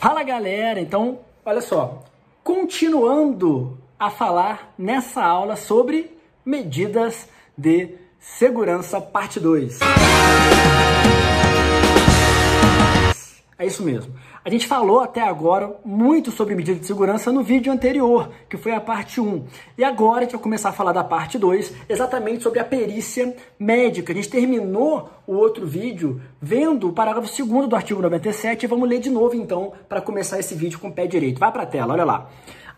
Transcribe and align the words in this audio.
Fala 0.00 0.22
galera, 0.22 0.80
então 0.80 1.18
olha 1.44 1.60
só, 1.60 2.02
continuando 2.42 3.76
a 3.98 4.08
falar 4.08 4.72
nessa 4.78 5.22
aula 5.22 5.56
sobre 5.56 6.18
medidas 6.42 7.28
de 7.54 7.96
segurança, 8.18 8.98
parte 8.98 9.38
2. 9.38 9.78
É 13.60 13.66
isso 13.66 13.82
mesmo. 13.82 14.14
A 14.42 14.48
gente 14.48 14.66
falou 14.66 15.00
até 15.00 15.20
agora 15.20 15.76
muito 15.84 16.30
sobre 16.30 16.54
medidas 16.54 16.80
de 16.80 16.86
segurança 16.86 17.30
no 17.30 17.42
vídeo 17.42 17.70
anterior, 17.70 18.30
que 18.48 18.56
foi 18.56 18.72
a 18.72 18.80
parte 18.80 19.20
1. 19.20 19.44
E 19.76 19.84
agora 19.84 20.20
a 20.20 20.22
gente 20.22 20.32
vai 20.32 20.40
começar 20.40 20.70
a 20.70 20.72
falar 20.72 20.92
da 20.92 21.04
parte 21.04 21.38
2, 21.38 21.74
exatamente 21.86 22.42
sobre 22.42 22.58
a 22.58 22.64
perícia 22.64 23.36
médica. 23.58 24.14
A 24.14 24.16
gente 24.16 24.30
terminou 24.30 25.10
o 25.26 25.34
outro 25.34 25.66
vídeo 25.66 26.22
vendo 26.40 26.88
o 26.88 26.92
parágrafo 26.94 27.28
2 27.28 27.68
do 27.68 27.76
artigo 27.76 28.00
97 28.00 28.62
e 28.62 28.66
vamos 28.66 28.88
ler 28.88 28.98
de 28.98 29.10
novo 29.10 29.36
então 29.36 29.74
para 29.86 30.00
começar 30.00 30.38
esse 30.38 30.54
vídeo 30.54 30.78
com 30.78 30.88
o 30.88 30.92
pé 30.92 31.06
direito. 31.06 31.38
Vai 31.38 31.52
para 31.52 31.64
a 31.64 31.66
tela, 31.66 31.92
olha 31.92 32.04
lá. 32.04 32.30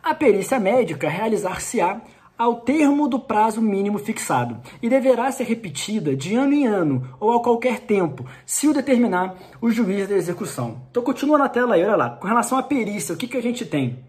A 0.03 0.17
perícia 0.17 0.59
médica 0.59 1.09
realizar-se-á 1.09 2.01
ao 2.43 2.57
termo 2.57 3.07
do 3.07 3.21
prazo 3.21 3.63
mínimo 3.63 3.99
fixado 3.99 4.61
e 4.83 4.89
deverá 4.89 5.31
ser 5.31 5.45
repetida 5.45 6.17
de 6.17 6.35
ano 6.35 6.53
em 6.53 6.67
ano 6.67 7.15
ou 7.21 7.33
a 7.33 7.41
qualquer 7.41 7.79
tempo, 7.79 8.27
se 8.45 8.67
o 8.67 8.75
determinar 8.75 9.37
o 9.61 9.71
juiz 9.71 10.09
da 10.09 10.17
execução. 10.17 10.83
Então 10.91 11.05
continua 11.05 11.39
na 11.39 11.49
tela 11.49 11.77
aí, 11.77 11.85
olha 11.85 11.95
lá. 11.95 12.11
Com 12.11 12.27
relação 12.27 12.59
à 12.59 12.63
perícia, 12.63 13.15
o 13.15 13.17
que, 13.17 13.29
que 13.29 13.37
a 13.37 13.43
gente 13.43 13.65
tem? 13.65 14.01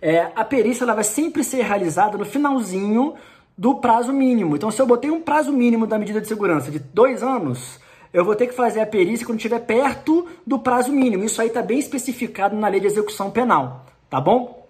É, 0.00 0.32
a 0.34 0.44
perícia 0.46 0.84
ela 0.84 0.94
vai 0.94 1.04
sempre 1.04 1.44
ser 1.44 1.62
realizada 1.62 2.16
no 2.16 2.24
finalzinho 2.24 3.14
do 3.56 3.74
prazo 3.74 4.14
mínimo. 4.14 4.56
Então 4.56 4.70
se 4.70 4.80
eu 4.80 4.86
botei 4.86 5.10
um 5.10 5.20
prazo 5.20 5.52
mínimo 5.52 5.86
da 5.86 5.98
medida 5.98 6.22
de 6.22 6.28
segurança 6.28 6.70
de 6.70 6.78
dois 6.78 7.22
anos, 7.22 7.78
eu 8.14 8.24
vou 8.24 8.34
ter 8.34 8.46
que 8.46 8.54
fazer 8.54 8.80
a 8.80 8.86
perícia 8.86 9.26
quando 9.26 9.38
estiver 9.38 9.60
perto 9.60 10.26
do 10.46 10.58
prazo 10.58 10.90
mínimo. 10.90 11.22
Isso 11.22 11.40
aí 11.42 11.48
está 11.48 11.60
bem 11.60 11.78
especificado 11.78 12.56
na 12.56 12.68
lei 12.68 12.80
de 12.80 12.86
execução 12.86 13.30
penal, 13.30 13.84
tá 14.08 14.18
bom? 14.18 14.61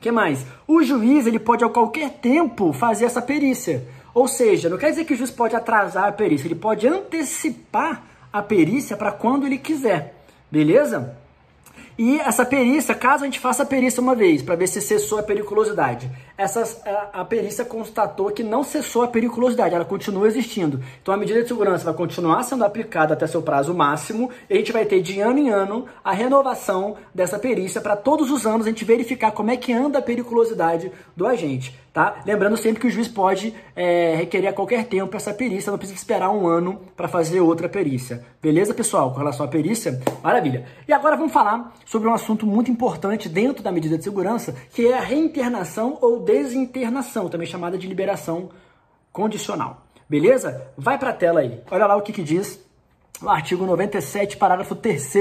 Que 0.00 0.10
mais? 0.10 0.46
O 0.66 0.82
juiz 0.82 1.26
ele 1.26 1.38
pode 1.38 1.64
a 1.64 1.68
qualquer 1.68 2.10
tempo 2.10 2.72
fazer 2.72 3.06
essa 3.06 3.22
perícia. 3.22 3.86
Ou 4.14 4.26
seja, 4.26 4.68
não 4.68 4.78
quer 4.78 4.90
dizer 4.90 5.04
que 5.04 5.14
o 5.14 5.16
juiz 5.16 5.30
pode 5.30 5.54
atrasar 5.54 6.04
a 6.04 6.12
perícia, 6.12 6.46
ele 6.46 6.54
pode 6.54 6.86
antecipar 6.86 8.02
a 8.32 8.42
perícia 8.42 8.96
para 8.96 9.12
quando 9.12 9.46
ele 9.46 9.58
quiser. 9.58 10.14
Beleza? 10.50 11.16
E 11.98 12.18
essa 12.20 12.44
perícia, 12.44 12.94
caso 12.94 13.22
a 13.22 13.26
gente 13.26 13.40
faça 13.40 13.62
a 13.62 13.66
perícia 13.66 14.02
uma 14.02 14.14
vez, 14.14 14.42
para 14.42 14.54
ver 14.54 14.66
se 14.66 14.82
cessou 14.82 15.18
a 15.18 15.22
periculosidade, 15.22 16.10
essa, 16.36 16.62
a, 16.84 17.20
a, 17.22 17.24
perícia 17.24 17.64
constatou 17.64 18.30
que 18.30 18.42
não 18.42 18.62
cessou 18.62 19.02
a 19.02 19.08
periculosidade, 19.08 19.74
ela 19.74 19.84
continua 19.84 20.26
existindo. 20.26 20.82
Então 21.00 21.14
a 21.14 21.16
medida 21.16 21.40
de 21.40 21.48
segurança 21.48 21.84
vai 21.86 21.94
continuar 21.94 22.42
sendo 22.42 22.64
aplicada 22.64 23.14
até 23.14 23.26
seu 23.26 23.40
prazo 23.40 23.72
máximo 23.72 24.30
e 24.50 24.54
a 24.54 24.56
gente 24.58 24.72
vai 24.72 24.84
ter 24.84 25.00
de 25.00 25.18
ano 25.20 25.38
em 25.38 25.48
ano 25.48 25.86
a 26.04 26.12
renovação 26.12 26.96
dessa 27.14 27.38
perícia 27.38 27.80
para 27.80 27.96
todos 27.96 28.30
os 28.30 28.46
anos 28.46 28.66
a 28.66 28.68
gente 28.68 28.84
verificar 28.84 29.30
como 29.30 29.50
é 29.50 29.56
que 29.56 29.72
anda 29.72 29.98
a 29.98 30.02
periculosidade 30.02 30.92
do 31.16 31.26
agente. 31.26 31.74
Tá? 31.96 32.20
Lembrando 32.26 32.58
sempre 32.58 32.78
que 32.78 32.86
o 32.88 32.90
juiz 32.90 33.08
pode 33.08 33.54
é, 33.74 34.14
requerer 34.16 34.50
a 34.50 34.52
qualquer 34.52 34.84
tempo 34.84 35.16
essa 35.16 35.32
perícia, 35.32 35.70
não 35.70 35.78
precisa 35.78 35.98
esperar 35.98 36.28
um 36.28 36.46
ano 36.46 36.78
para 36.94 37.08
fazer 37.08 37.40
outra 37.40 37.70
perícia. 37.70 38.22
Beleza, 38.42 38.74
pessoal? 38.74 39.12
Com 39.12 39.18
relação 39.20 39.46
à 39.46 39.48
perícia, 39.48 39.98
maravilha. 40.22 40.66
E 40.86 40.92
agora 40.92 41.16
vamos 41.16 41.32
falar 41.32 41.72
sobre 41.86 42.06
um 42.06 42.12
assunto 42.12 42.46
muito 42.46 42.70
importante 42.70 43.30
dentro 43.30 43.62
da 43.62 43.72
medida 43.72 43.96
de 43.96 44.04
segurança, 44.04 44.54
que 44.74 44.86
é 44.86 44.92
a 44.92 45.00
reinternação 45.00 45.96
ou 46.02 46.20
desinternação, 46.20 47.30
também 47.30 47.46
chamada 47.46 47.78
de 47.78 47.86
liberação 47.86 48.50
condicional. 49.10 49.86
Beleza? 50.06 50.70
Vai 50.76 50.98
para 50.98 51.08
a 51.08 51.14
tela 51.14 51.40
aí. 51.40 51.62
Olha 51.70 51.86
lá 51.86 51.96
o 51.96 52.02
que, 52.02 52.12
que 52.12 52.22
diz 52.22 52.62
o 53.22 53.30
artigo 53.30 53.64
97, 53.64 54.36
parágrafo 54.36 54.74
3 54.74 55.14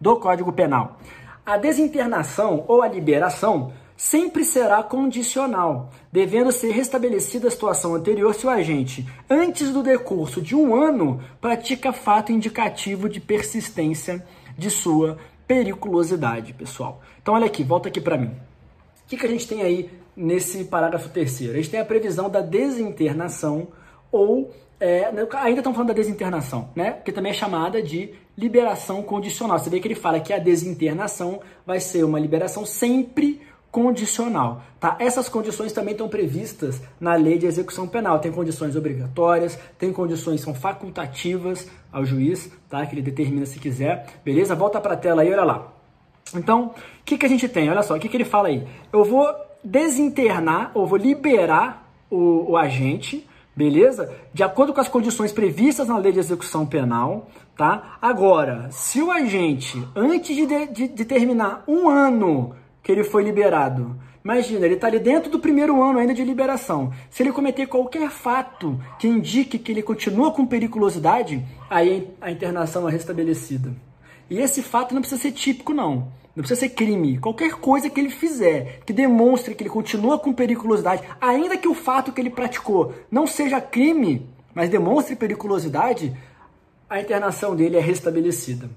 do 0.00 0.16
Código 0.16 0.52
Penal. 0.52 0.98
A 1.46 1.56
desinternação 1.56 2.64
ou 2.66 2.82
a 2.82 2.88
liberação 2.88 3.72
sempre 3.98 4.44
será 4.44 4.80
condicional, 4.80 5.90
devendo 6.12 6.52
ser 6.52 6.70
restabelecida 6.70 7.48
a 7.48 7.50
situação 7.50 7.96
anterior 7.96 8.32
se 8.32 8.46
o 8.46 8.50
agente, 8.50 9.04
antes 9.28 9.70
do 9.70 9.82
decurso 9.82 10.40
de 10.40 10.54
um 10.54 10.72
ano, 10.72 11.20
pratica 11.40 11.92
fato 11.92 12.30
indicativo 12.30 13.08
de 13.08 13.20
persistência 13.20 14.24
de 14.56 14.70
sua 14.70 15.18
periculosidade, 15.48 16.52
pessoal. 16.52 17.02
Então, 17.20 17.34
olha 17.34 17.46
aqui, 17.46 17.64
volta 17.64 17.88
aqui 17.88 18.00
para 18.00 18.16
mim. 18.16 18.28
O 18.28 19.08
que, 19.08 19.16
que 19.16 19.26
a 19.26 19.28
gente 19.28 19.48
tem 19.48 19.62
aí 19.62 19.90
nesse 20.16 20.64
parágrafo 20.64 21.08
terceiro? 21.08 21.54
A 21.54 21.56
gente 21.56 21.70
tem 21.70 21.80
a 21.80 21.84
previsão 21.84 22.30
da 22.30 22.40
desinternação 22.40 23.66
ou 24.12 24.54
é, 24.78 25.06
ainda 25.06 25.58
estamos 25.58 25.76
falando 25.76 25.88
da 25.88 25.94
desinternação, 25.94 26.70
né? 26.76 26.98
Que 27.04 27.10
também 27.10 27.30
é 27.30 27.34
chamada 27.34 27.82
de 27.82 28.14
liberação 28.36 29.02
condicional. 29.02 29.58
Você 29.58 29.68
vê 29.68 29.80
que 29.80 29.88
ele 29.88 29.96
fala 29.96 30.20
que 30.20 30.32
a 30.32 30.38
desinternação 30.38 31.40
vai 31.66 31.80
ser 31.80 32.04
uma 32.04 32.20
liberação 32.20 32.64
sempre 32.64 33.40
condicional, 33.70 34.62
tá? 34.80 34.96
Essas 34.98 35.28
condições 35.28 35.72
também 35.72 35.92
estão 35.92 36.08
previstas 36.08 36.80
na 36.98 37.14
lei 37.14 37.38
de 37.38 37.46
execução 37.46 37.86
penal. 37.86 38.18
Tem 38.18 38.32
condições 38.32 38.74
obrigatórias, 38.76 39.58
tem 39.78 39.92
condições 39.92 40.40
são 40.40 40.54
facultativas 40.54 41.68
ao 41.92 42.04
juiz, 42.04 42.50
tá? 42.68 42.84
Que 42.86 42.94
ele 42.94 43.02
determina 43.02 43.46
se 43.46 43.58
quiser, 43.58 44.06
beleza? 44.24 44.54
Volta 44.54 44.80
para 44.80 44.94
a 44.94 44.96
tela 44.96 45.22
aí, 45.22 45.30
olha 45.30 45.44
lá. 45.44 45.72
Então, 46.34 46.74
o 47.00 47.04
que, 47.04 47.18
que 47.18 47.26
a 47.26 47.28
gente 47.28 47.48
tem? 47.48 47.70
Olha 47.70 47.82
só, 47.82 47.96
o 47.96 48.00
que, 48.00 48.08
que 48.08 48.16
ele 48.16 48.24
fala 48.24 48.48
aí? 48.48 48.66
Eu 48.92 49.04
vou 49.04 49.26
desinternar, 49.62 50.70
ou 50.74 50.86
vou 50.86 50.98
liberar 50.98 51.90
o, 52.10 52.52
o 52.52 52.56
agente, 52.56 53.26
beleza? 53.54 54.14
De 54.32 54.42
acordo 54.42 54.72
com 54.72 54.80
as 54.80 54.88
condições 54.88 55.32
previstas 55.32 55.88
na 55.88 55.98
lei 55.98 56.12
de 56.12 56.18
execução 56.18 56.64
penal, 56.64 57.28
tá? 57.56 57.98
Agora, 58.00 58.68
se 58.70 59.02
o 59.02 59.10
agente, 59.10 59.82
antes 59.94 60.34
de, 60.34 60.46
de, 60.66 60.88
de 60.88 61.06
um 61.66 61.88
ano 61.88 62.54
que 62.82 62.92
ele 62.92 63.04
foi 63.04 63.22
liberado. 63.22 63.96
Imagina, 64.24 64.66
ele 64.66 64.74
está 64.74 64.88
ali 64.88 64.98
dentro 64.98 65.30
do 65.30 65.38
primeiro 65.38 65.82
ano 65.82 65.98
ainda 65.98 66.12
de 66.12 66.24
liberação. 66.24 66.92
Se 67.10 67.22
ele 67.22 67.32
cometer 67.32 67.66
qualquer 67.66 68.10
fato 68.10 68.78
que 68.98 69.08
indique 69.08 69.58
que 69.58 69.72
ele 69.72 69.82
continua 69.82 70.32
com 70.32 70.46
periculosidade, 70.46 71.42
aí 71.70 72.08
a 72.20 72.30
internação 72.30 72.88
é 72.88 72.92
restabelecida. 72.92 73.72
E 74.28 74.38
esse 74.38 74.62
fato 74.62 74.94
não 74.94 75.00
precisa 75.00 75.22
ser 75.22 75.32
típico, 75.32 75.72
não. 75.72 76.08
Não 76.36 76.42
precisa 76.42 76.60
ser 76.60 76.68
crime. 76.68 77.18
Qualquer 77.18 77.52
coisa 77.54 77.88
que 77.88 77.98
ele 77.98 78.10
fizer 78.10 78.80
que 78.84 78.92
demonstre 78.92 79.54
que 79.54 79.62
ele 79.62 79.70
continua 79.70 80.18
com 80.18 80.32
periculosidade, 80.32 81.02
ainda 81.20 81.56
que 81.56 81.66
o 81.66 81.74
fato 81.74 82.12
que 82.12 82.20
ele 82.20 82.30
praticou 82.30 82.94
não 83.10 83.26
seja 83.26 83.60
crime, 83.60 84.28
mas 84.54 84.68
demonstre 84.68 85.16
periculosidade, 85.16 86.14
a 86.88 87.00
internação 87.00 87.56
dele 87.56 87.76
é 87.76 87.80
restabelecida. 87.80 88.68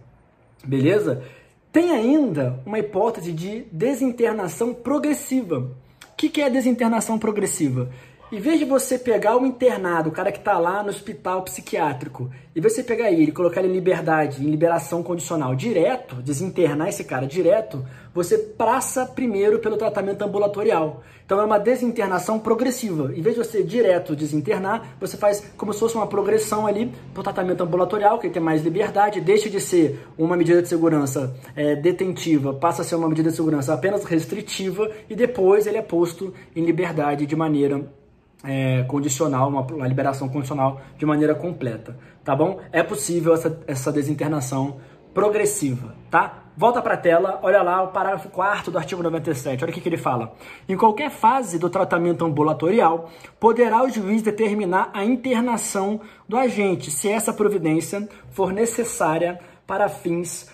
Beleza? 0.63 1.23
Tem 1.71 1.91
ainda 1.91 2.59
uma 2.65 2.79
hipótese 2.79 3.31
de 3.31 3.65
desinternação 3.71 4.73
progressiva. 4.73 5.71
O 6.11 6.15
que 6.15 6.41
é 6.41 6.49
desinternação 6.49 7.17
progressiva? 7.17 7.89
Em 8.31 8.39
vez 8.39 8.59
de 8.59 8.63
você 8.63 8.97
pegar 8.97 9.35
o 9.35 9.45
internado, 9.45 10.07
o 10.07 10.11
cara 10.13 10.31
que 10.31 10.37
está 10.37 10.57
lá 10.57 10.81
no 10.81 10.87
hospital 10.87 11.41
psiquiátrico, 11.41 12.31
e 12.55 12.61
você 12.61 12.81
pegar 12.81 13.11
ele 13.11 13.25
e 13.25 13.31
colocar 13.33 13.59
ele 13.59 13.67
em 13.67 13.75
liberdade, 13.75 14.41
em 14.41 14.49
liberação 14.49 15.03
condicional 15.03 15.53
direto, 15.53 16.15
desinternar 16.15 16.87
esse 16.87 17.03
cara 17.03 17.27
direto, 17.27 17.85
você 18.13 18.37
passa 18.37 19.05
primeiro 19.05 19.59
pelo 19.59 19.75
tratamento 19.75 20.21
ambulatorial. 20.21 21.03
Então 21.25 21.41
é 21.41 21.43
uma 21.43 21.59
desinternação 21.59 22.39
progressiva. 22.39 23.11
Em 23.13 23.21
vez 23.21 23.35
de 23.35 23.43
você 23.43 23.63
direto 23.63 24.15
desinternar, 24.15 24.95
você 24.97 25.17
faz 25.17 25.43
como 25.57 25.73
se 25.73 25.79
fosse 25.81 25.95
uma 25.95 26.07
progressão 26.07 26.65
ali 26.65 26.89
para 27.13 27.19
o 27.19 27.23
tratamento 27.23 27.63
ambulatorial, 27.63 28.17
que 28.17 28.29
tem 28.29 28.41
mais 28.41 28.63
liberdade, 28.63 29.19
deixa 29.19 29.49
de 29.49 29.59
ser 29.59 30.07
uma 30.17 30.37
medida 30.37 30.61
de 30.61 30.69
segurança 30.69 31.35
é, 31.53 31.75
detentiva, 31.75 32.53
passa 32.53 32.81
a 32.81 32.85
ser 32.85 32.95
uma 32.95 33.09
medida 33.09 33.29
de 33.29 33.35
segurança 33.35 33.73
apenas 33.73 34.05
restritiva, 34.05 34.89
e 35.09 35.15
depois 35.17 35.67
ele 35.67 35.75
é 35.75 35.81
posto 35.81 36.33
em 36.55 36.63
liberdade 36.63 37.25
de 37.25 37.35
maneira 37.35 37.99
é, 38.43 38.83
condicional, 38.83 39.49
uma, 39.49 39.61
uma, 39.61 39.87
liberação 39.87 40.27
condicional 40.27 40.81
de 40.97 41.05
maneira 41.05 41.35
completa, 41.35 41.95
tá 42.23 42.35
bom? 42.35 42.59
É 42.71 42.81
possível 42.81 43.33
essa, 43.33 43.59
essa 43.67 43.91
desinternação 43.91 44.77
progressiva, 45.13 45.95
tá? 46.09 46.37
Volta 46.55 46.81
para 46.81 46.95
a 46.95 46.97
tela, 46.97 47.39
olha 47.43 47.61
lá 47.61 47.81
o 47.81 47.87
parágrafo 47.89 48.29
4 48.29 48.71
do 48.71 48.77
artigo 48.77 49.01
97, 49.01 49.63
olha 49.63 49.71
o 49.71 49.73
que, 49.73 49.79
que 49.79 49.87
ele 49.87 49.97
fala. 49.97 50.33
Em 50.67 50.75
qualquer 50.75 51.09
fase 51.09 51.57
do 51.57 51.69
tratamento 51.69 52.25
ambulatorial, 52.25 53.09
poderá 53.39 53.83
o 53.83 53.89
juiz 53.89 54.21
determinar 54.21 54.89
a 54.93 55.03
internação 55.05 56.01
do 56.27 56.37
agente, 56.37 56.91
se 56.91 57.09
essa 57.09 57.31
providência 57.31 58.07
for 58.31 58.51
necessária 58.51 59.39
para 59.65 59.87
fins 59.87 60.49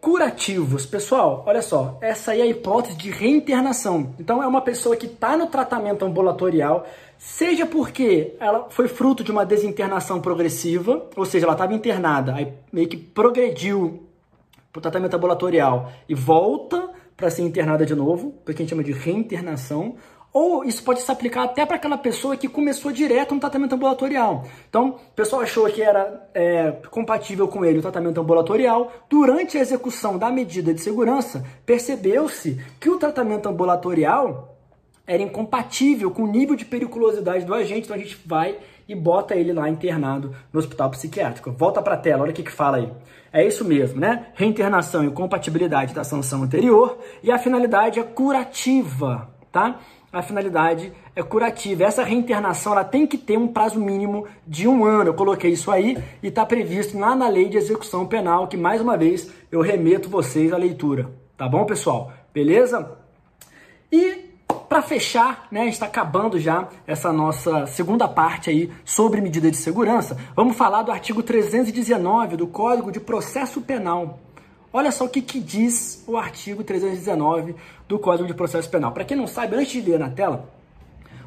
curativos. 0.00 0.86
Pessoal, 0.86 1.44
olha 1.46 1.62
só, 1.62 1.98
essa 2.00 2.32
aí 2.32 2.40
é 2.40 2.44
a 2.44 2.46
hipótese 2.46 2.96
de 2.96 3.10
reinternação. 3.10 4.14
Então 4.18 4.42
é 4.42 4.46
uma 4.46 4.62
pessoa 4.62 4.96
que 4.96 5.06
está 5.06 5.36
no 5.36 5.46
tratamento 5.46 6.04
ambulatorial, 6.04 6.86
seja 7.22 7.66
porque 7.66 8.34
ela 8.40 8.70
foi 8.70 8.88
fruto 8.88 9.22
de 9.22 9.30
uma 9.30 9.44
desinternação 9.44 10.22
progressiva, 10.22 11.06
ou 11.14 11.26
seja, 11.26 11.44
ela 11.44 11.52
estava 11.52 11.74
internada, 11.74 12.34
aí 12.34 12.54
meio 12.72 12.88
que 12.88 12.96
progrediu 12.96 14.08
para 14.72 14.78
o 14.78 14.82
tratamento 14.82 15.14
ambulatorial 15.14 15.92
e 16.08 16.14
volta 16.14 16.88
para 17.18 17.30
ser 17.30 17.42
internada 17.42 17.84
de 17.84 17.94
novo, 17.94 18.36
que 18.46 18.52
a 18.52 18.54
gente 18.54 18.70
chama 18.70 18.82
de 18.82 18.92
reinternação, 18.92 19.96
Ou 20.32 20.64
isso 20.64 20.84
pode 20.84 21.02
se 21.02 21.10
aplicar 21.10 21.42
até 21.42 21.66
para 21.66 21.74
aquela 21.74 21.98
pessoa 21.98 22.36
que 22.36 22.48
começou 22.48 22.92
direto 22.92 23.34
no 23.34 23.40
tratamento 23.40 23.74
ambulatorial. 23.74 24.44
Então, 24.68 24.90
o 24.90 25.14
pessoal 25.14 25.42
achou 25.42 25.68
que 25.68 25.82
era 25.82 26.28
é, 26.32 26.70
compatível 26.88 27.48
com 27.48 27.64
ele 27.64 27.80
o 27.80 27.82
tratamento 27.82 28.20
ambulatorial. 28.20 28.92
Durante 29.08 29.58
a 29.58 29.60
execução 29.60 30.16
da 30.16 30.30
medida 30.30 30.72
de 30.72 30.80
segurança, 30.80 31.44
percebeu-se 31.66 32.60
que 32.78 32.88
o 32.88 32.96
tratamento 32.96 33.48
ambulatorial 33.48 34.56
era 35.06 35.22
incompatível 35.22 36.10
com 36.10 36.22
o 36.22 36.26
nível 36.26 36.54
de 36.54 36.64
periculosidade 36.64 37.44
do 37.44 37.54
agente, 37.54 37.86
então 37.86 37.96
a 37.96 37.98
gente 37.98 38.18
vai 38.24 38.58
e 38.88 38.94
bota 38.94 39.34
ele 39.34 39.52
lá 39.52 39.68
internado 39.68 40.34
no 40.52 40.58
hospital 40.58 40.90
psiquiátrico. 40.90 41.52
Volta 41.52 41.80
para 41.80 41.94
a 41.94 41.98
tela, 41.98 42.22
olha 42.22 42.32
o 42.32 42.34
que, 42.34 42.42
que 42.42 42.50
fala 42.50 42.78
aí. 42.78 42.92
É 43.32 43.46
isso 43.46 43.64
mesmo, 43.64 44.00
né? 44.00 44.26
Reinternação 44.34 45.04
e 45.04 45.10
compatibilidade 45.10 45.94
da 45.94 46.02
sanção 46.02 46.42
anterior 46.42 46.98
e 47.22 47.30
a 47.30 47.38
finalidade 47.38 48.00
é 48.00 48.02
curativa, 48.02 49.28
tá? 49.52 49.78
A 50.12 50.22
finalidade 50.22 50.92
é 51.14 51.22
curativa. 51.22 51.84
Essa 51.84 52.02
reinternação 52.02 52.72
ela 52.72 52.82
tem 52.82 53.06
que 53.06 53.16
ter 53.16 53.38
um 53.38 53.46
prazo 53.46 53.78
mínimo 53.78 54.26
de 54.44 54.66
um 54.66 54.84
ano. 54.84 55.10
Eu 55.10 55.14
coloquei 55.14 55.52
isso 55.52 55.70
aí 55.70 55.96
e 56.20 56.26
está 56.26 56.44
previsto 56.44 56.98
lá 56.98 57.14
na 57.14 57.28
lei 57.28 57.48
de 57.48 57.56
execução 57.56 58.04
penal, 58.06 58.48
que 58.48 58.56
mais 58.56 58.80
uma 58.80 58.96
vez 58.96 59.32
eu 59.52 59.60
remeto 59.60 60.08
vocês 60.08 60.52
à 60.52 60.56
leitura. 60.56 61.08
Tá 61.36 61.48
bom, 61.48 61.64
pessoal? 61.64 62.12
Beleza? 62.34 62.98
E 63.92 64.29
para 64.70 64.82
fechar, 64.82 65.48
né, 65.50 65.66
está 65.66 65.86
acabando 65.86 66.38
já 66.38 66.68
essa 66.86 67.12
nossa 67.12 67.66
segunda 67.66 68.06
parte 68.06 68.50
aí 68.50 68.70
sobre 68.84 69.20
medida 69.20 69.50
de 69.50 69.56
segurança. 69.56 70.16
Vamos 70.36 70.56
falar 70.56 70.84
do 70.84 70.92
artigo 70.92 71.24
319 71.24 72.36
do 72.36 72.46
Código 72.46 72.92
de 72.92 73.00
Processo 73.00 73.60
Penal. 73.60 74.20
Olha 74.72 74.92
só 74.92 75.06
o 75.06 75.08
que, 75.08 75.20
que 75.20 75.40
diz 75.40 76.04
o 76.06 76.16
artigo 76.16 76.62
319 76.62 77.56
do 77.88 77.98
Código 77.98 78.28
de 78.28 78.32
Processo 78.34 78.70
Penal. 78.70 78.92
Para 78.92 79.04
quem 79.04 79.16
não 79.16 79.26
sabe, 79.26 79.56
antes 79.56 79.72
de 79.82 79.90
ler 79.90 79.98
na 79.98 80.08
tela, 80.08 80.48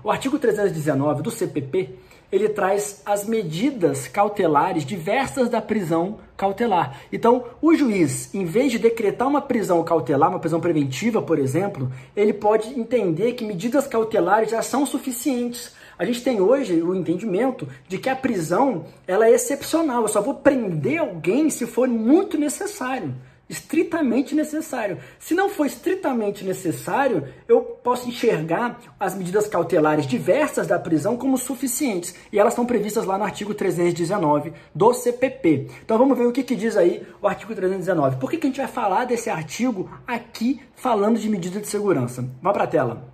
o 0.03 0.11
artigo 0.11 0.37
319 0.37 1.21
do 1.21 1.31
CPP 1.31 1.97
ele 2.33 2.49
traz 2.49 2.99
as 3.05 3.27
medidas 3.27 4.07
cautelares 4.07 4.83
diversas 4.83 5.49
da 5.49 5.61
prisão 5.61 6.17
cautelar. 6.35 6.99
Então, 7.11 7.43
o 7.61 7.75
juiz, 7.75 8.33
em 8.33 8.43
vez 8.43 8.71
de 8.71 8.79
decretar 8.79 9.27
uma 9.27 9.39
prisão 9.39 9.83
cautelar, 9.83 10.31
uma 10.31 10.39
prisão 10.39 10.59
preventiva, 10.59 11.21
por 11.21 11.37
exemplo, 11.37 11.91
ele 12.15 12.33
pode 12.33 12.69
entender 12.69 13.33
que 13.33 13.45
medidas 13.45 13.85
cautelares 13.85 14.49
já 14.49 14.63
são 14.63 14.83
suficientes. 14.83 15.75
A 15.95 16.05
gente 16.05 16.23
tem 16.23 16.41
hoje 16.41 16.81
o 16.81 16.95
entendimento 16.95 17.67
de 17.87 17.99
que 17.99 18.09
a 18.09 18.15
prisão 18.15 18.85
ela 19.05 19.27
é 19.27 19.31
excepcional. 19.31 20.01
Eu 20.01 20.07
só 20.07 20.19
vou 20.19 20.33
prender 20.33 21.01
alguém 21.01 21.51
se 21.51 21.67
for 21.67 21.87
muito 21.87 22.35
necessário 22.35 23.13
estritamente 23.49 24.33
necessário. 24.33 24.97
Se 25.19 25.33
não 25.33 25.49
for 25.49 25.65
estritamente 25.65 26.43
necessário, 26.43 27.27
eu 27.47 27.61
posso 27.61 28.07
enxergar 28.07 28.79
as 28.99 29.15
medidas 29.15 29.47
cautelares 29.47 30.07
diversas 30.07 30.67
da 30.67 30.79
prisão 30.79 31.17
como 31.17 31.37
suficientes. 31.37 32.15
E 32.31 32.39
elas 32.39 32.53
estão 32.53 32.65
previstas 32.65 33.05
lá 33.05 33.17
no 33.17 33.23
artigo 33.23 33.53
319 33.53 34.53
do 34.73 34.93
CPP. 34.93 35.67
Então 35.83 35.97
vamos 35.97 36.17
ver 36.17 36.25
o 36.25 36.31
que, 36.31 36.43
que 36.43 36.55
diz 36.55 36.77
aí 36.77 37.05
o 37.21 37.27
artigo 37.27 37.53
319. 37.53 38.17
Por 38.17 38.29
que, 38.29 38.37
que 38.37 38.47
a 38.47 38.49
gente 38.49 38.61
vai 38.61 38.67
falar 38.67 39.05
desse 39.05 39.29
artigo 39.29 39.89
aqui 40.07 40.61
falando 40.75 41.19
de 41.19 41.29
medida 41.29 41.59
de 41.59 41.67
segurança? 41.67 42.21
Vamos 42.41 42.53
para 42.53 42.63
a 42.63 42.67
tela. 42.67 43.13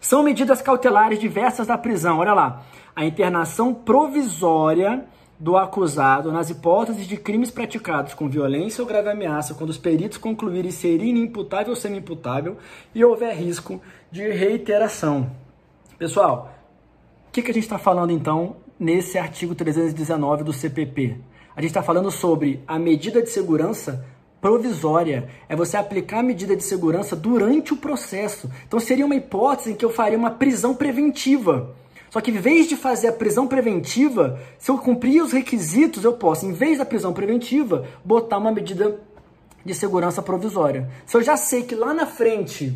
São 0.00 0.22
medidas 0.22 0.60
cautelares 0.60 1.18
diversas 1.18 1.66
da 1.66 1.78
prisão. 1.78 2.18
Olha 2.18 2.34
lá. 2.34 2.62
A 2.96 3.04
internação 3.04 3.74
provisória 3.74 5.04
do 5.38 5.56
acusado 5.56 6.30
nas 6.30 6.50
hipóteses 6.50 7.06
de 7.06 7.16
crimes 7.16 7.50
praticados 7.50 8.14
com 8.14 8.28
violência 8.28 8.82
ou 8.82 8.88
grave 8.88 9.10
ameaça, 9.10 9.54
quando 9.54 9.70
os 9.70 9.78
peritos 9.78 10.18
concluírem 10.18 10.70
ser 10.70 11.02
inimputável 11.02 11.70
ou 11.70 11.76
semi-imputável 11.76 12.56
e 12.94 13.04
houver 13.04 13.34
risco 13.34 13.80
de 14.10 14.28
reiteração. 14.30 15.30
Pessoal, 15.98 16.54
o 17.28 17.32
que, 17.32 17.42
que 17.42 17.50
a 17.50 17.54
gente 17.54 17.64
está 17.64 17.78
falando 17.78 18.10
então 18.10 18.56
nesse 18.78 19.18
artigo 19.18 19.54
319 19.54 20.44
do 20.44 20.52
CPP? 20.52 21.16
A 21.56 21.60
gente 21.60 21.70
está 21.70 21.82
falando 21.82 22.10
sobre 22.10 22.62
a 22.66 22.78
medida 22.78 23.22
de 23.22 23.30
segurança 23.30 24.04
provisória. 24.40 25.28
É 25.48 25.56
você 25.56 25.76
aplicar 25.76 26.18
a 26.18 26.22
medida 26.22 26.54
de 26.54 26.62
segurança 26.62 27.16
durante 27.16 27.72
o 27.72 27.78
processo. 27.78 28.50
Então 28.66 28.78
seria 28.78 29.06
uma 29.06 29.14
hipótese 29.14 29.72
em 29.72 29.74
que 29.74 29.84
eu 29.84 29.90
faria 29.90 30.18
uma 30.18 30.32
prisão 30.32 30.74
preventiva. 30.74 31.74
Só 32.14 32.20
que 32.20 32.30
em 32.30 32.38
vez 32.38 32.68
de 32.68 32.76
fazer 32.76 33.08
a 33.08 33.12
prisão 33.12 33.48
preventiva, 33.48 34.38
se 34.56 34.70
eu 34.70 34.78
cumprir 34.78 35.20
os 35.20 35.32
requisitos, 35.32 36.04
eu 36.04 36.12
posso, 36.12 36.46
em 36.46 36.52
vez 36.52 36.78
da 36.78 36.84
prisão 36.84 37.12
preventiva, 37.12 37.88
botar 38.04 38.38
uma 38.38 38.52
medida 38.52 39.00
de 39.64 39.74
segurança 39.74 40.22
provisória. 40.22 40.88
Se 41.04 41.16
eu 41.16 41.24
já 41.24 41.36
sei 41.36 41.64
que 41.64 41.74
lá 41.74 41.92
na 41.92 42.06
frente 42.06 42.72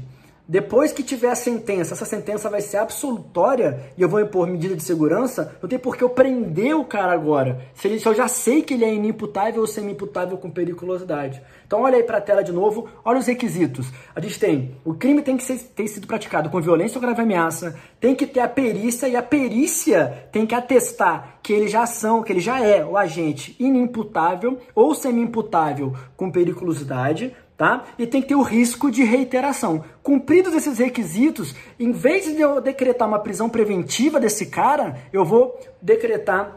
depois 0.48 0.92
que 0.92 1.02
tiver 1.02 1.28
a 1.28 1.34
sentença, 1.34 1.92
essa 1.92 2.06
sentença 2.06 2.48
vai 2.48 2.62
ser 2.62 2.78
absolutória 2.78 3.92
e 3.98 4.00
eu 4.00 4.08
vou 4.08 4.18
impor 4.18 4.46
medida 4.46 4.74
de 4.74 4.82
segurança, 4.82 5.54
não 5.60 5.68
tem 5.68 5.78
por 5.78 5.94
que 5.94 6.02
eu 6.02 6.08
prender 6.08 6.74
o 6.74 6.86
cara 6.86 7.12
agora. 7.12 7.60
Se, 7.74 7.86
ele, 7.86 8.00
se 8.00 8.06
eu 8.06 8.14
já 8.14 8.28
sei 8.28 8.62
que 8.62 8.72
ele 8.72 8.84
é 8.86 8.94
inimputável 8.94 9.60
ou 9.60 9.66
semi-imputável 9.66 10.38
com 10.38 10.50
periculosidade. 10.50 11.42
Então 11.66 11.82
olha 11.82 11.98
aí 11.98 12.02
para 12.02 12.16
a 12.16 12.22
tela 12.22 12.42
de 12.42 12.50
novo, 12.50 12.88
olha 13.04 13.18
os 13.18 13.26
requisitos. 13.26 13.92
A 14.16 14.20
gente 14.20 14.40
tem, 14.40 14.74
o 14.86 14.94
crime 14.94 15.20
tem 15.20 15.36
que 15.36 15.44
ser, 15.44 15.58
ter 15.58 15.86
sido 15.86 16.06
praticado 16.06 16.48
com 16.48 16.62
violência 16.62 16.96
ou 16.96 17.02
grave 17.02 17.20
ameaça, 17.20 17.78
tem 18.00 18.14
que 18.14 18.26
ter 18.26 18.40
a 18.40 18.48
perícia 18.48 19.06
e 19.06 19.16
a 19.16 19.22
perícia 19.22 20.28
tem 20.32 20.46
que 20.46 20.54
atestar 20.54 21.40
que 21.42 21.52
ele 21.52 21.68
já 21.68 21.84
são, 21.84 22.22
que 22.22 22.32
ele 22.32 22.40
já 22.40 22.58
é 22.58 22.82
o 22.82 22.96
agente 22.96 23.54
inimputável 23.60 24.58
ou 24.74 24.94
semi-imputável 24.94 25.94
com 26.16 26.30
periculosidade, 26.30 27.34
tá? 27.58 27.86
E 27.98 28.06
tem 28.06 28.22
que 28.22 28.28
ter 28.28 28.36
o 28.36 28.42
risco 28.42 28.88
de 28.88 29.02
reiteração. 29.02 29.84
Cumpridos 30.00 30.54
esses 30.54 30.78
requisitos, 30.78 31.54
em 31.78 31.90
vez 31.90 32.24
de 32.24 32.40
eu 32.40 32.60
decretar 32.60 33.08
uma 33.08 33.18
prisão 33.18 33.50
preventiva 33.50 34.20
desse 34.20 34.46
cara, 34.46 34.96
eu 35.12 35.24
vou 35.24 35.58
decretar 35.82 36.56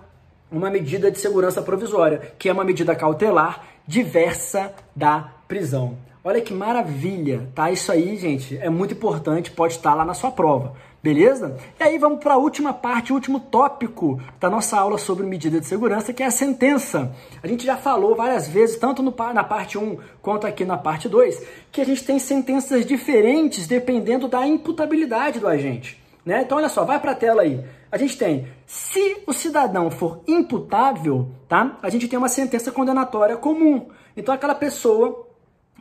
uma 0.52 0.70
medida 0.70 1.10
de 1.10 1.20
segurança 1.20 1.62
provisória, 1.62 2.34
que 2.38 2.48
é 2.48 2.54
uma 2.54 2.64
medida 2.64 2.96
cautelar 2.96 3.64
diversa 3.88 4.74
da 4.96 5.34
prisão. 5.48 5.98
Olha 6.24 6.40
que 6.40 6.54
maravilha, 6.54 7.50
tá? 7.56 7.72
Isso 7.72 7.92
aí, 7.92 8.16
gente, 8.16 8.56
é 8.60 8.70
muito 8.70 8.94
importante, 8.94 9.50
pode 9.50 9.74
estar 9.74 9.96
lá 9.96 10.06
na 10.06 10.14
sua 10.14 10.30
prova. 10.30 10.76
Beleza? 11.04 11.58
E 11.80 11.84
aí 11.84 11.98
vamos 11.98 12.20
para 12.20 12.36
a 12.36 12.38
última 12.38 12.74
parte, 12.74 13.12
o 13.12 13.16
último 13.16 13.40
tópico 13.40 14.22
da 14.40 14.52
nossa 14.52 14.78
aula 14.78 15.00
sobre 15.00 15.26
medida 15.26 15.60
de 15.60 15.66
segurança, 15.66 16.14
que 16.14 16.22
é 16.22 16.28
a 16.28 16.32
sentença. 16.32 17.12
A 17.42 17.48
gente 17.48 17.66
já 17.66 17.76
falou 17.76 18.16
várias 18.16 18.48
vezes, 18.48 18.78
tanto 18.78 19.02
no, 19.02 19.12
na 19.34 19.44
parte 19.44 19.80
1 19.80 19.98
quanto 20.22 20.46
aqui 20.46 20.64
na 20.64 20.78
parte 20.78 21.10
2, 21.10 21.44
que 21.72 21.82
a 21.82 21.86
gente 21.86 22.04
tem 22.04 22.20
sentenças 22.20 22.86
diferentes 22.86 23.66
dependendo 23.66 24.28
da 24.28 24.46
imputabilidade 24.46 25.40
do 25.40 25.48
agente. 25.48 26.00
Né? 26.24 26.44
Então 26.44 26.60
olha 26.60 26.70
só, 26.70 26.86
vai 26.86 27.00
para 27.00 27.14
a 27.14 27.16
tela 27.16 27.42
aí. 27.42 27.66
A 27.92 27.98
gente 27.98 28.16
tem, 28.16 28.48
se 28.68 29.24
o 29.26 29.34
cidadão 29.34 29.90
for 29.90 30.22
imputável, 30.28 31.30
tá? 31.50 31.80
A 31.82 31.90
gente 31.90 32.08
tem 32.08 32.18
uma 32.18 32.30
sentença 32.30 32.72
condenatória 32.72 33.36
comum. 33.38 33.90
Então 34.16 34.36
aquela 34.36 34.54
pessoa 34.54 35.31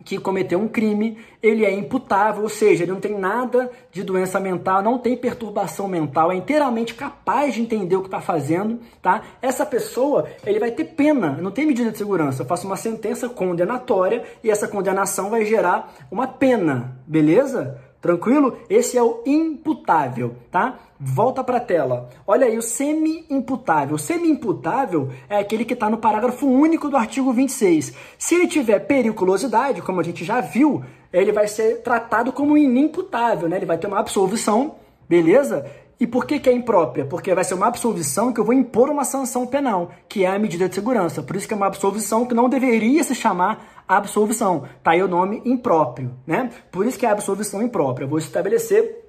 que 0.05 0.19
cometeu 0.19 0.59
um 0.59 0.69
crime, 0.69 1.19
ele 1.43 1.65
é 1.65 1.73
imputável, 1.73 2.43
ou 2.43 2.49
seja, 2.49 2.85
ele 2.85 2.93
não 2.93 3.01
tem 3.01 3.19
nada 3.19 3.71
de 3.93 4.03
doença 4.03 4.41
mental, 4.41 4.83
não 4.83 4.99
tem 4.99 5.17
perturbação 5.17 5.87
mental, 5.89 6.33
é 6.33 6.37
inteiramente 6.37 6.95
capaz 6.95 7.55
de 7.55 7.63
entender 7.63 7.97
o 7.97 8.01
que 8.01 8.09
está 8.09 8.21
fazendo, 8.21 8.81
tá? 9.03 9.23
Essa 9.41 9.65
pessoa, 9.67 10.27
ele 10.45 10.59
vai 10.59 10.71
ter 10.71 10.85
pena, 10.85 11.39
não 11.41 11.51
tem 11.51 11.67
medida 11.67 11.91
de 11.91 11.99
segurança. 11.99 12.43
Eu 12.43 12.47
faço 12.47 12.67
uma 12.67 12.77
sentença 12.77 13.29
condenatória 13.29 14.25
e 14.43 14.51
essa 14.51 14.69
condenação 14.69 15.31
vai 15.31 15.45
gerar 15.45 15.95
uma 16.11 16.27
pena, 16.27 16.97
beleza? 17.07 17.79
Tranquilo? 18.01 18.57
Esse 18.69 18.97
é 18.97 19.03
o 19.03 19.23
imputável, 19.27 20.35
tá? 20.51 20.79
Volta 20.99 21.45
para 21.45 21.59
a 21.59 21.61
tela. 21.61 22.09
Olha 22.27 22.47
aí 22.47 22.57
o 22.57 22.63
semi-imputável. 22.63 23.99
Semi-imputável 23.99 25.11
é 25.29 25.39
aquele 25.39 25.65
que 25.65 25.75
está 25.75 25.91
no 25.91 25.99
parágrafo 25.99 26.47
único 26.47 26.89
do 26.89 26.97
artigo 26.97 27.33
26. 27.33 27.93
Se 28.19 28.35
ele 28.35 28.47
tiver 28.47 28.81
periculosidade, 28.81 29.83
como 29.83 30.01
a 30.01 30.05
gente 30.05 30.25
já 30.25 30.41
viu, 30.41 30.83
ele 31.13 31.33
vai 31.33 31.47
ser 31.47 31.83
tratado 31.83 32.33
como 32.33 32.57
inimputável, 32.57 33.49
né? 33.49 33.57
Ele 33.57 33.67
vai 33.67 33.77
ter 33.77 33.87
uma 33.87 33.99
absolvição, 33.99 34.77
beleza? 35.09 35.67
E 36.01 36.07
por 36.07 36.25
que, 36.25 36.41
que 36.41 36.49
é 36.49 36.53
imprópria? 36.53 37.05
Porque 37.05 37.35
vai 37.35 37.45
ser 37.45 37.53
uma 37.53 37.67
absolvição 37.67 38.33
que 38.33 38.41
eu 38.41 38.45
vou 38.45 38.55
impor 38.55 38.89
uma 38.89 39.05
sanção 39.05 39.47
penal, 39.47 39.91
que 40.09 40.25
é 40.25 40.29
a 40.29 40.39
medida 40.39 40.67
de 40.67 40.75
segurança. 40.75 41.23
Por 41.23 41.37
isso 41.37 41.47
que 41.47 41.53
é 41.53 41.57
uma 41.57 41.67
absolvição 41.67 42.25
que 42.25 42.33
não 42.33 42.49
deveria 42.49 43.05
se 43.05 43.15
chamar 43.15 43.85
absolvição. 43.87 44.65
Tá 44.83 44.93
aí 44.93 45.03
o 45.03 45.09
nome 45.09 45.43
impróprio, 45.45 46.15
né? 46.27 46.49
Por 46.73 46.87
isso 46.87 46.99
que 46.99 47.05
é 47.05 47.11
absolvição 47.11 47.63
imprópria. 47.63 48.07
Eu 48.07 48.09
vou 48.09 48.19
estabelecer 48.19 49.00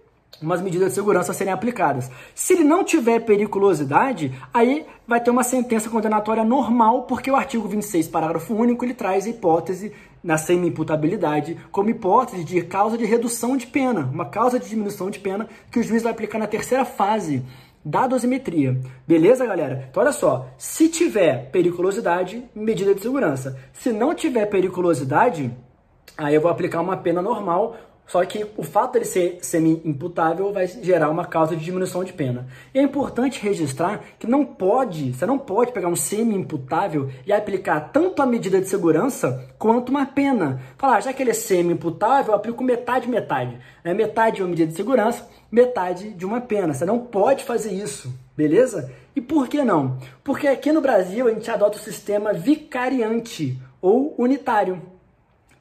umas 0.42 0.62
medidas 0.62 0.90
de 0.90 0.96
segurança 0.96 1.34
serem 1.34 1.54
aplicadas. 1.54 2.10
Se 2.34 2.54
ele 2.54 2.64
não 2.64 2.84
tiver 2.84 3.20
periculosidade, 3.22 4.32
aí 4.54 4.86
vai 5.08 5.20
ter 5.20 5.32
uma 5.32 5.44
sentença 5.44 5.90
condenatória 5.90 6.44
normal, 6.44 7.04
porque 7.04 7.30
o 7.30 7.36
artigo 7.36 7.68
26, 7.68 8.08
parágrafo 8.08 8.54
único, 8.54 8.86
ele 8.86 8.94
traz 8.94 9.26
a 9.26 9.30
hipótese 9.30 9.92
na 10.24 10.38
semi-imputabilidade 10.38 11.58
como 11.72 11.90
hipótese 11.90 12.44
de 12.44 12.62
causa 12.62 12.98
de 12.98 13.06
redução 13.06 13.58
de 13.58 13.68
pena, 13.68 14.10
uma 14.12 14.26
causa 14.26 14.60
de 14.60 14.70
diminuição 14.70 15.10
de 15.10 15.20
pena 15.20 15.48
que 15.72 15.80
o 15.80 15.84
juiz 15.84 16.04
vai 16.04 16.12
aplicar 16.12 16.38
na 16.38 16.48
terceira 16.48 16.86
fase 16.86 17.44
da 17.84 18.06
dosimetria. 18.06 18.80
Beleza, 19.08 19.46
galera? 19.46 19.88
Então, 19.90 20.04
olha 20.04 20.12
só. 20.12 20.48
Se 20.58 20.88
tiver 20.88 21.50
periculosidade, 21.52 22.44
medida 22.54 22.94
de 22.94 23.02
segurança. 23.02 23.58
Se 23.74 23.92
não 23.92 24.14
tiver 24.14 24.46
periculosidade, 24.46 25.52
aí 26.16 26.36
eu 26.36 26.42
vou 26.42 26.52
aplicar 26.52 26.80
uma 26.82 26.98
pena 26.98 27.22
normal 27.22 27.76
Só 28.08 28.26
que 28.26 28.46
o 28.58 28.64
fato 28.64 28.94
dele 28.94 29.06
ser 29.06 29.40
semi-imputável 29.42 30.52
vai 30.52 30.68
gerar 30.68 31.10
uma 31.10 31.26
causa 31.26 31.56
de 31.56 31.64
diminuição 31.64 32.04
de 32.04 32.12
pena. 32.12 32.46
E 32.74 32.80
é 32.80 32.82
importante 32.82 33.42
registrar 33.42 34.02
que 34.20 34.28
não 34.28 34.44
pode, 34.44 35.14
você 35.14 35.26
não 35.26 35.40
pode 35.40 35.72
pegar 35.72 35.88
um 35.88 35.96
semi-imputável 35.96 37.10
e 37.26 37.32
aplicar 37.32 37.92
tanto 37.94 38.22
a 38.22 38.26
medida 38.26 38.60
de 38.60 38.68
segurança 38.68 39.48
quanto 39.58 39.90
uma 39.90 40.06
pena. 40.06 40.62
Falar, 40.78 40.98
ah, 40.98 41.00
já 41.00 41.14
que 41.14 41.24
ele 41.24 41.32
é 41.32 41.34
semi-imputável, 41.34 42.34
eu 42.34 42.36
aplico 42.36 42.64
metade 42.64 43.08
metade. 43.08 43.58
Né? 43.82 43.94
Metade 43.94 44.38
de 44.38 44.42
uma 44.44 44.50
medida 44.50 44.70
de 44.70 44.76
segurança, 44.76 45.30
metade 45.50 46.10
de 46.12 46.26
uma 46.26 46.42
pena. 46.42 46.74
Você 46.74 46.84
não 46.84 47.00
pode 47.00 47.46
fazer 47.46 47.72
isso, 47.72 48.14
beleza? 48.36 48.92
E 49.16 49.22
por 49.22 49.48
que 49.48 49.64
não? 49.64 49.98
Porque 50.22 50.48
aqui 50.48 50.72
no 50.72 50.82
Brasil 50.82 51.28
a 51.28 51.32
gente 51.32 51.50
adota 51.50 51.78
o 51.78 51.82
sistema 51.82 52.34
vicariante 52.34 53.58
ou 53.82 54.16
unitário. 54.18 54.82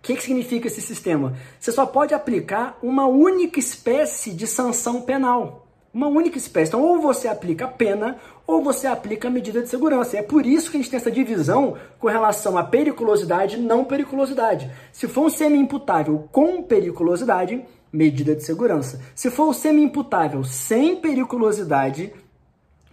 O 0.00 0.02
que, 0.02 0.16
que 0.16 0.22
significa 0.22 0.66
esse 0.66 0.80
sistema? 0.80 1.36
Você 1.58 1.70
só 1.70 1.84
pode 1.84 2.14
aplicar 2.14 2.78
uma 2.82 3.06
única 3.06 3.58
espécie 3.58 4.30
de 4.30 4.46
sanção 4.46 5.02
penal. 5.02 5.66
Uma 5.92 6.06
única 6.06 6.38
espécie. 6.38 6.70
Então, 6.70 6.82
ou 6.82 7.00
você 7.00 7.28
aplica 7.28 7.66
a 7.66 7.68
pena, 7.68 8.16
ou 8.46 8.62
você 8.62 8.86
aplica 8.86 9.28
a 9.28 9.30
medida 9.30 9.60
de 9.60 9.68
segurança. 9.68 10.16
E 10.16 10.20
é 10.20 10.22
por 10.22 10.46
isso 10.46 10.70
que 10.70 10.78
a 10.78 10.80
gente 10.80 10.90
tem 10.90 10.96
essa 10.96 11.10
divisão 11.10 11.76
com 11.98 12.08
relação 12.08 12.56
à 12.56 12.64
periculosidade 12.64 13.56
e 13.56 13.60
não 13.60 13.84
periculosidade. 13.84 14.70
Se 14.90 15.06
for 15.06 15.26
um 15.26 15.30
semi-imputável 15.30 16.28
com 16.32 16.62
periculosidade, 16.62 17.62
medida 17.92 18.34
de 18.34 18.42
segurança. 18.42 19.00
Se 19.14 19.30
for 19.30 19.48
um 19.48 19.52
semi-imputável 19.52 20.42
sem 20.44 20.96
periculosidade, 20.96 22.10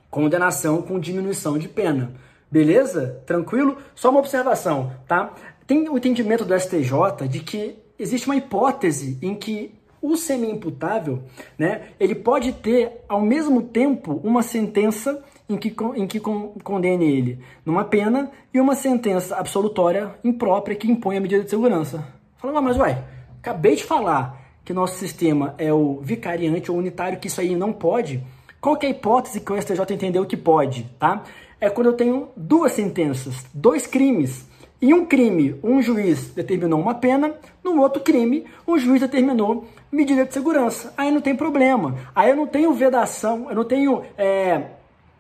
condenação 0.10 0.82
com 0.82 1.00
diminuição 1.00 1.58
de 1.58 1.70
pena. 1.70 2.12
Beleza? 2.50 3.22
Tranquilo? 3.26 3.78
Só 3.94 4.10
uma 4.10 4.20
observação, 4.20 4.92
tá? 5.08 5.34
Tem 5.68 5.90
o 5.90 5.98
entendimento 5.98 6.46
do 6.46 6.58
STJ 6.58 7.28
de 7.30 7.42
que 7.42 7.76
existe 8.00 8.26
uma 8.26 8.38
hipótese 8.38 9.18
em 9.22 9.36
que 9.36 9.76
o 10.02 10.16
semi-imputável, 10.16 11.24
né, 11.58 11.90
ele 12.00 12.16
pode 12.16 12.54
ter 12.54 13.04
ao 13.10 13.20
mesmo 13.20 13.62
tempo 13.62 14.22
uma 14.24 14.42
sentença 14.42 15.22
em 15.50 15.58
que, 15.58 15.76
em 15.96 16.08
que 16.08 16.20
condene 16.20 17.06
ele 17.06 17.40
numa 17.66 17.84
pena 17.84 18.32
e 18.54 18.62
uma 18.62 18.76
sentença 18.76 19.36
absolutória 19.36 20.16
imprópria 20.24 20.78
que 20.78 20.90
impõe 20.90 21.18
a 21.18 21.22
medida 21.22 21.44
de 21.44 21.50
segurança. 21.50 22.08
Fala, 22.38 22.62
mas 22.62 22.78
ué, 22.78 23.04
acabei 23.40 23.76
de 23.76 23.84
falar 23.84 24.42
que 24.64 24.74
nosso 24.74 24.98
sistema 24.98 25.54
é 25.58 25.74
o 25.74 26.00
vicariante 26.02 26.72
ou 26.72 26.78
unitário, 26.78 27.20
que 27.20 27.28
isso 27.28 27.42
aí 27.42 27.56
não 27.56 27.74
pode. 27.74 28.24
Qual 28.62 28.78
é 28.82 28.86
a 28.86 28.90
hipótese 28.90 29.42
que 29.42 29.52
o 29.52 29.62
STJ 29.62 29.82
entendeu 29.92 30.26
que 30.26 30.38
pode, 30.38 30.84
tá? 31.00 31.24
É 31.60 31.70
quando 31.70 31.88
eu 31.88 31.94
tenho 31.94 32.30
duas 32.38 32.74
sentenças, 32.74 33.46
dois 33.54 33.88
crimes 33.88 34.46
em 34.82 34.94
um 34.94 35.06
crime, 35.06 35.60
um 35.64 35.82
juiz 35.82 36.30
determinou 36.30 36.80
uma 36.80 36.94
pena, 36.94 37.34
no 37.64 37.82
outro 37.82 38.02
crime, 38.02 38.46
um 38.68 38.78
juiz 38.78 39.02
determinou 39.02 39.66
medida 39.92 40.24
de 40.24 40.34
segurança. 40.34 40.94
Aí 40.96 41.10
não 41.12 41.20
tem 41.20 41.36
problema. 41.36 41.96
Aí 42.14 42.30
eu 42.30 42.36
não 42.36 42.46
tenho 42.46 42.72
vedação, 42.74 43.48
eu 43.50 43.56
não 43.56 43.66
tenho 43.66 44.04
é, 44.18 44.62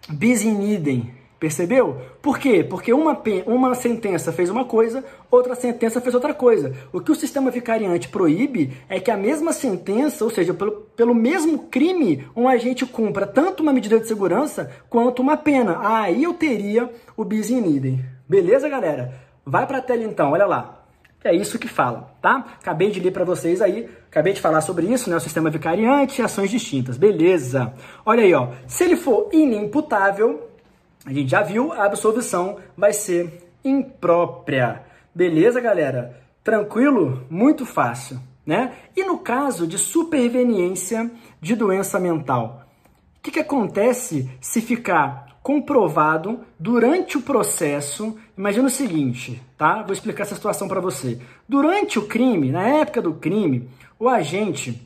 bis 0.10 0.44
in 0.44 0.62
idem. 0.62 1.18
Percebeu? 1.40 2.02
Por 2.20 2.40
quê? 2.40 2.64
Porque 2.64 2.92
uma, 2.92 3.22
uma 3.46 3.76
sentença 3.76 4.32
fez 4.32 4.50
uma 4.50 4.66
coisa, 4.66 5.06
outra 5.30 5.54
sentença 5.54 6.02
fez 6.02 6.16
outra 6.16 6.34
coisa. 6.34 6.76
O 6.92 7.00
que 7.00 7.12
o 7.12 7.16
sistema 7.16 7.52
vicariante 7.52 8.10
proíbe 8.10 8.72
é 8.90 9.00
que 9.00 9.12
a 9.12 9.18
mesma 9.18 9.54
sentença, 9.54 10.24
ou 10.24 10.32
seja, 10.32 10.52
pelo, 10.52 10.72
pelo 10.96 11.14
mesmo 11.14 11.60
crime, 11.70 12.28
um 12.36 12.48
agente 12.48 12.88
cumpra 12.88 13.28
tanto 13.28 13.62
uma 13.62 13.72
medida 13.72 14.00
de 14.00 14.08
segurança 14.08 14.72
quanto 14.90 15.22
uma 15.22 15.38
pena. 15.38 15.78
Aí 15.82 16.24
eu 16.24 16.34
teria 16.34 16.90
o 17.16 17.24
bis 17.24 17.52
in 17.52 17.76
idem. 17.76 18.04
Beleza, 18.28 18.68
galera? 18.68 19.27
Vai 19.50 19.66
para 19.66 19.77
a 19.77 19.82
tela 19.82 20.04
então, 20.04 20.32
olha 20.32 20.46
lá. 20.46 20.84
É 21.24 21.34
isso 21.34 21.58
que 21.58 21.70
fala, 21.70 22.12
tá? 22.22 22.46
Acabei 22.60 22.92
de 22.92 23.00
ler 23.00 23.12
para 23.12 23.24
vocês 23.24 23.62
aí, 23.62 23.89
acabei 24.10 24.34
de 24.34 24.42
falar 24.42 24.60
sobre 24.60 24.86
isso, 24.88 25.10
né? 25.10 25.16
O 25.16 25.22
sistema 25.22 25.50
vicariante 25.50 26.22
e 26.22 26.24
ações 26.24 26.51
distintas. 26.51 26.98
Beleza. 26.98 27.74
Olha 28.06 28.24
aí, 28.24 28.34
ó. 28.34 28.50
Se 28.68 28.84
ele 28.84 28.98
for 28.98 29.30
inimputável, 29.32 30.50
a 31.06 31.13
gente 31.13 31.32
já 31.32 31.42
viu, 31.42 31.72
a 31.72 31.86
absolvição 31.86 32.58
vai 32.77 32.92
ser 32.92 33.50
imprópria. 33.63 34.84
Beleza, 35.16 35.62
galera? 35.62 36.22
Tranquilo? 36.44 37.25
Muito 37.30 37.66
fácil, 37.66 38.20
né? 38.46 38.74
E 38.96 39.04
no 39.04 39.18
caso 39.18 39.66
de 39.66 39.77
superveniência 39.77 41.10
de 41.42 41.56
doença 41.56 42.00
mental, 42.00 42.63
o 43.18 43.22
que, 43.22 43.32
que 43.32 43.39
acontece 43.39 44.30
se 44.42 44.62
ficar 44.62 45.27
comprovado 45.48 46.42
durante 46.60 47.18
o 47.18 47.22
processo. 47.22 48.20
Imagina 48.38 48.68
o 48.68 48.70
seguinte, 48.70 49.42
tá? 49.58 49.82
Vou 49.82 49.94
explicar 49.94 50.24
essa 50.24 50.36
situação 50.36 50.68
para 50.68 50.82
você. 50.82 51.22
Durante 51.48 51.98
o 51.98 52.06
crime, 52.06 52.51
na 52.51 52.68
época 52.68 53.01
do 53.01 53.13
crime, 53.13 53.70
o 53.98 54.10
agente 54.10 54.86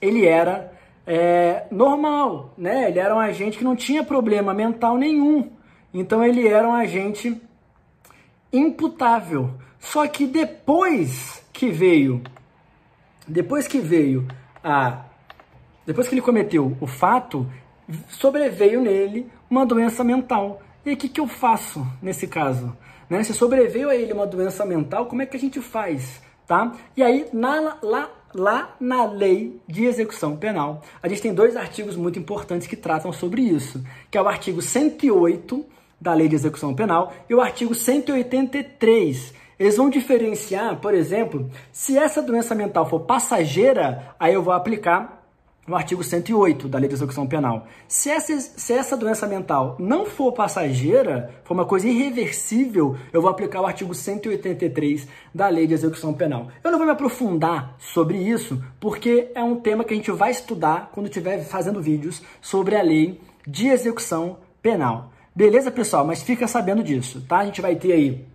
ele 0.00 0.24
era 0.24 0.72
é, 1.04 1.66
normal, 1.72 2.54
né? 2.56 2.88
Ele 2.88 3.00
era 3.00 3.12
um 3.12 3.18
agente 3.18 3.58
que 3.58 3.64
não 3.64 3.74
tinha 3.74 4.04
problema 4.04 4.54
mental 4.54 4.96
nenhum. 4.96 5.50
Então 5.92 6.22
ele 6.22 6.46
era 6.46 6.68
um 6.68 6.74
agente 6.74 7.36
imputável. 8.52 9.50
Só 9.80 10.06
que 10.06 10.28
depois 10.28 11.42
que 11.52 11.70
veio, 11.70 12.22
depois 13.26 13.66
que 13.66 13.80
veio 13.80 14.28
a, 14.62 15.06
depois 15.84 16.06
que 16.06 16.14
ele 16.14 16.22
cometeu 16.22 16.76
o 16.80 16.86
fato, 16.86 17.50
sobreveio 18.08 18.80
nele 18.80 19.30
uma 19.50 19.64
doença 19.64 20.04
mental. 20.04 20.60
E 20.84 20.92
o 20.92 20.96
que, 20.96 21.08
que 21.08 21.20
eu 21.20 21.26
faço 21.26 21.86
nesse 22.02 22.26
caso? 22.26 22.76
Né? 23.08 23.22
Se 23.22 23.32
sobreveio 23.32 23.88
a 23.88 23.96
ele 23.96 24.12
uma 24.12 24.26
doença 24.26 24.64
mental, 24.64 25.06
como 25.06 25.22
é 25.22 25.26
que 25.26 25.36
a 25.36 25.40
gente 25.40 25.60
faz? 25.60 26.20
Tá? 26.46 26.72
E 26.96 27.02
aí, 27.02 27.26
na, 27.32 27.78
lá, 27.82 28.10
lá 28.34 28.74
na 28.80 29.04
lei 29.04 29.60
de 29.66 29.84
execução 29.84 30.36
penal, 30.36 30.82
a 31.02 31.08
gente 31.08 31.22
tem 31.22 31.34
dois 31.34 31.56
artigos 31.56 31.96
muito 31.96 32.18
importantes 32.18 32.66
que 32.66 32.76
tratam 32.76 33.12
sobre 33.12 33.42
isso, 33.42 33.84
que 34.10 34.16
é 34.16 34.22
o 34.22 34.28
artigo 34.28 34.62
108 34.62 35.64
da 36.00 36.14
lei 36.14 36.28
de 36.28 36.36
execução 36.36 36.74
penal 36.74 37.12
e 37.28 37.34
o 37.34 37.40
artigo 37.40 37.74
183. 37.74 39.34
Eles 39.58 39.76
vão 39.76 39.90
diferenciar, 39.90 40.76
por 40.76 40.94
exemplo, 40.94 41.50
se 41.72 41.98
essa 41.98 42.22
doença 42.22 42.54
mental 42.54 42.88
for 42.88 43.00
passageira, 43.00 44.14
aí 44.18 44.32
eu 44.32 44.42
vou 44.42 44.54
aplicar 44.54 45.17
no 45.68 45.76
artigo 45.76 46.02
108 46.02 46.66
da 46.66 46.78
Lei 46.78 46.88
de 46.88 46.94
Execução 46.94 47.26
Penal. 47.26 47.66
Se 47.86 48.10
essa, 48.10 48.40
se 48.40 48.72
essa 48.72 48.96
doença 48.96 49.26
mental 49.26 49.76
não 49.78 50.06
for 50.06 50.32
passageira, 50.32 51.30
for 51.44 51.54
uma 51.54 51.66
coisa 51.66 51.86
irreversível, 51.86 52.96
eu 53.12 53.20
vou 53.20 53.30
aplicar 53.30 53.60
o 53.60 53.66
artigo 53.66 53.94
183 53.94 55.06
da 55.34 55.48
Lei 55.48 55.66
de 55.66 55.74
Execução 55.74 56.14
Penal. 56.14 56.48
Eu 56.64 56.70
não 56.70 56.78
vou 56.78 56.86
me 56.86 56.92
aprofundar 56.92 57.76
sobre 57.78 58.16
isso, 58.16 58.62
porque 58.80 59.30
é 59.34 59.42
um 59.42 59.56
tema 59.56 59.84
que 59.84 59.92
a 59.92 59.96
gente 59.96 60.10
vai 60.10 60.30
estudar 60.30 60.90
quando 60.92 61.06
estiver 61.06 61.44
fazendo 61.44 61.82
vídeos 61.82 62.22
sobre 62.40 62.74
a 62.74 62.82
Lei 62.82 63.20
de 63.46 63.68
Execução 63.68 64.38
Penal. 64.62 65.12
Beleza, 65.34 65.70
pessoal? 65.70 66.04
Mas 66.04 66.22
fica 66.22 66.48
sabendo 66.48 66.82
disso, 66.82 67.20
tá? 67.28 67.38
A 67.38 67.44
gente 67.44 67.60
vai 67.60 67.76
ter 67.76 67.92
aí 67.92 68.26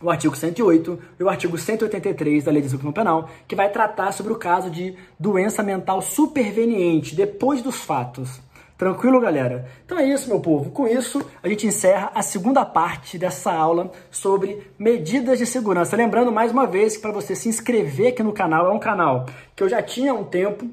o 0.00 0.10
artigo 0.10 0.36
108 0.36 0.98
e 1.18 1.22
o 1.22 1.28
artigo 1.28 1.58
183 1.58 2.44
da 2.44 2.52
Lei 2.52 2.60
de 2.60 2.68
Execução 2.68 2.92
Penal, 2.92 3.28
que 3.46 3.56
vai 3.56 3.70
tratar 3.70 4.12
sobre 4.12 4.32
o 4.32 4.36
caso 4.36 4.70
de 4.70 4.96
doença 5.18 5.62
mental 5.62 6.00
superveniente 6.00 7.14
depois 7.14 7.62
dos 7.62 7.76
fatos. 7.76 8.40
Tranquilo, 8.78 9.20
galera? 9.20 9.66
Então 9.84 9.98
é 9.98 10.04
isso, 10.04 10.28
meu 10.28 10.38
povo. 10.38 10.70
Com 10.70 10.86
isso, 10.86 11.20
a 11.42 11.48
gente 11.48 11.66
encerra 11.66 12.12
a 12.14 12.22
segunda 12.22 12.64
parte 12.64 13.18
dessa 13.18 13.52
aula 13.52 13.90
sobre 14.08 14.70
medidas 14.78 15.36
de 15.36 15.46
segurança. 15.46 15.96
Lembrando 15.96 16.30
mais 16.30 16.52
uma 16.52 16.64
vez 16.64 16.94
que 16.94 17.02
para 17.02 17.10
você 17.10 17.34
se 17.34 17.48
inscrever 17.48 18.12
aqui 18.12 18.22
no 18.22 18.32
canal, 18.32 18.68
é 18.68 18.70
um 18.70 18.78
canal 18.78 19.26
que 19.56 19.64
eu 19.64 19.68
já 19.68 19.82
tinha 19.82 20.12
há 20.12 20.14
um 20.14 20.22
tempo, 20.22 20.64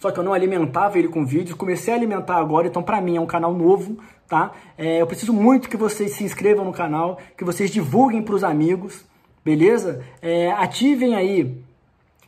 só 0.00 0.10
que 0.10 0.18
eu 0.18 0.24
não 0.24 0.32
alimentava 0.32 0.98
ele 0.98 1.06
com 1.06 1.24
vídeos, 1.24 1.56
comecei 1.56 1.94
a 1.94 1.96
alimentar 1.96 2.38
agora, 2.38 2.66
então 2.66 2.82
para 2.82 3.00
mim 3.00 3.16
é 3.16 3.20
um 3.20 3.26
canal 3.26 3.54
novo, 3.54 3.98
tá? 4.28 4.52
É, 4.76 5.00
eu 5.00 5.06
preciso 5.06 5.32
muito 5.32 5.68
que 5.68 5.76
vocês 5.76 6.12
se 6.12 6.22
inscrevam 6.22 6.64
no 6.64 6.72
canal, 6.72 7.18
que 7.36 7.44
vocês 7.44 7.70
divulguem 7.70 8.22
para 8.22 8.34
os 8.34 8.44
amigos, 8.44 9.04
beleza? 9.44 10.04
É, 10.20 10.52
ativem 10.52 11.16
aí 11.16 11.62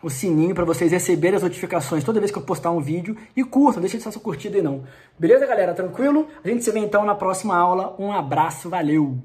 o 0.02 0.08
sininho 0.08 0.54
para 0.54 0.64
vocês 0.64 0.90
receberem 0.90 1.36
as 1.36 1.42
notificações 1.42 2.02
toda 2.02 2.18
vez 2.18 2.32
que 2.32 2.38
eu 2.38 2.42
postar 2.42 2.70
um 2.70 2.80
vídeo 2.80 3.16
e 3.36 3.44
curtam, 3.44 3.82
deixa 3.82 3.98
de 3.98 4.04
deixar 4.04 4.12
sua 4.12 4.22
curtida 4.22 4.56
aí 4.56 4.62
não. 4.62 4.84
Beleza, 5.18 5.46
galera? 5.46 5.74
Tranquilo? 5.74 6.26
A 6.42 6.48
gente 6.48 6.64
se 6.64 6.70
vê 6.70 6.78
então 6.78 7.04
na 7.04 7.14
próxima 7.14 7.54
aula. 7.54 7.94
Um 7.98 8.10
abraço, 8.10 8.70
valeu! 8.70 9.18